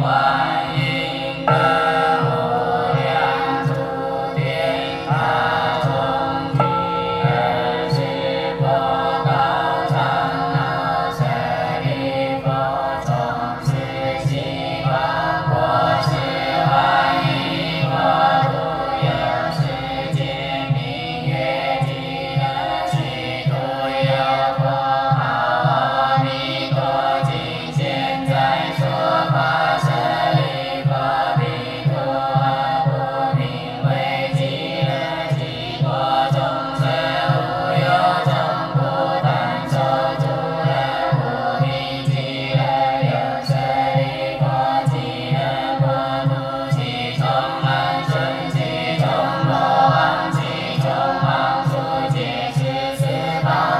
[0.00, 0.39] Wow.
[53.50, 53.79] 아멘.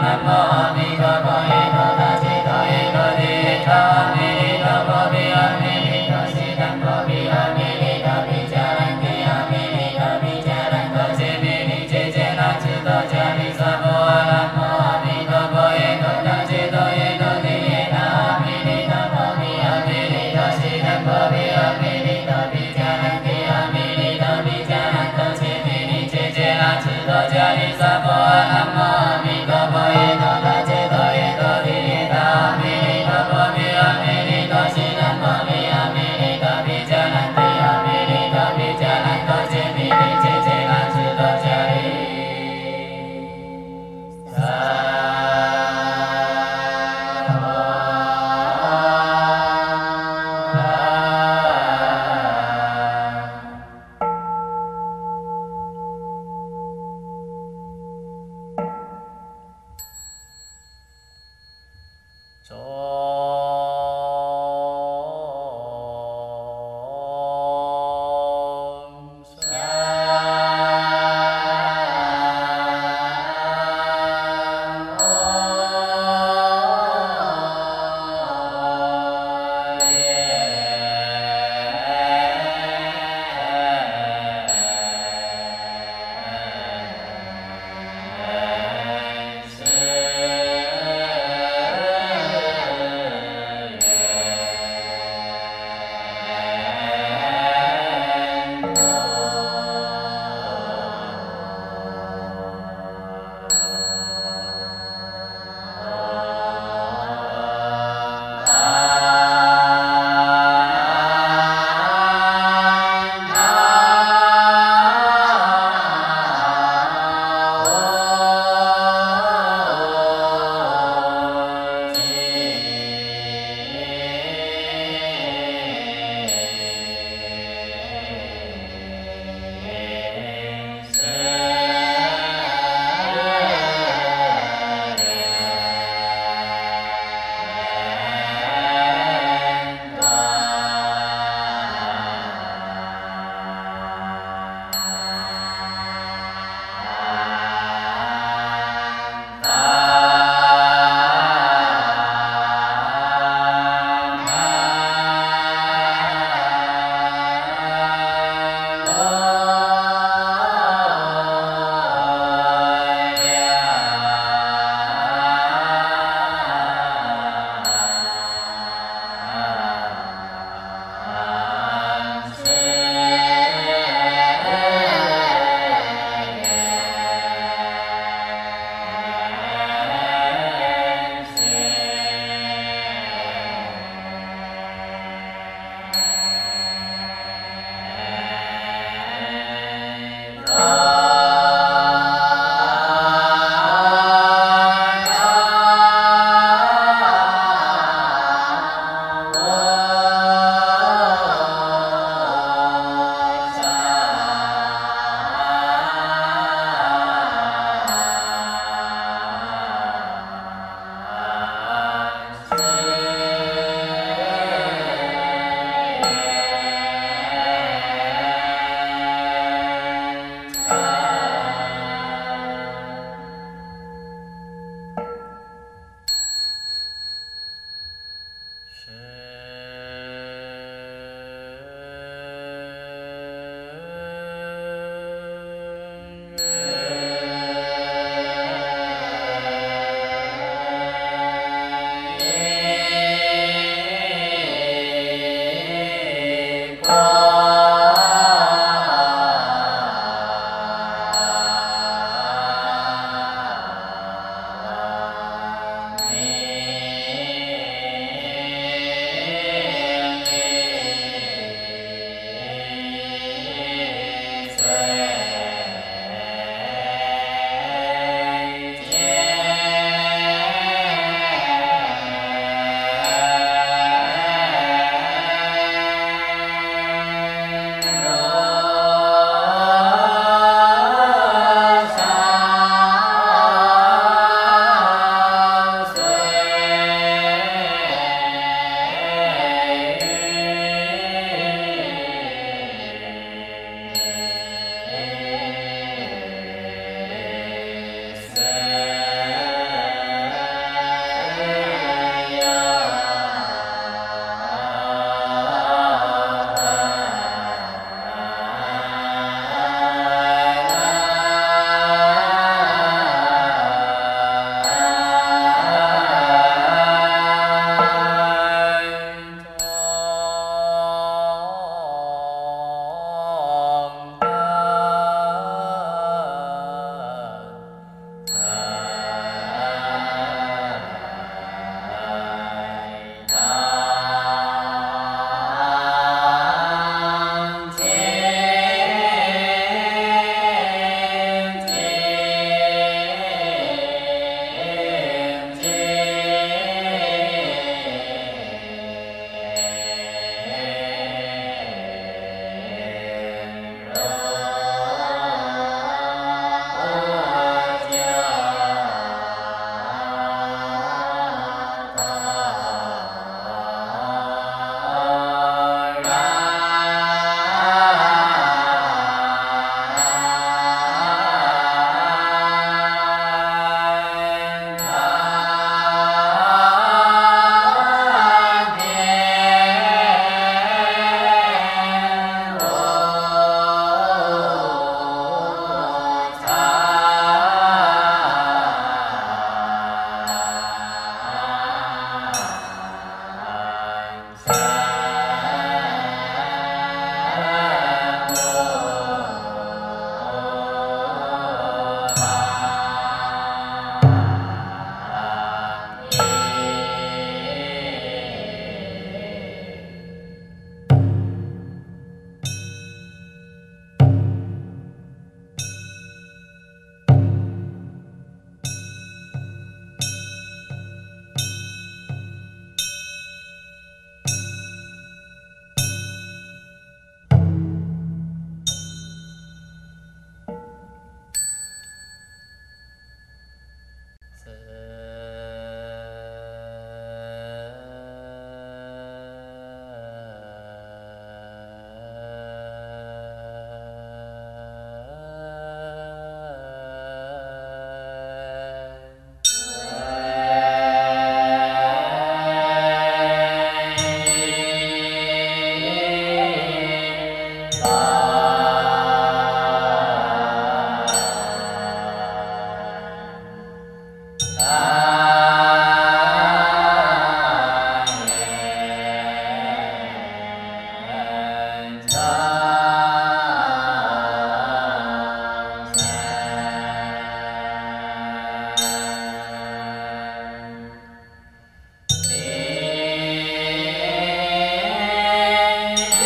[0.00, 0.57] I'm Paul.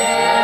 [0.00, 0.39] Yeah.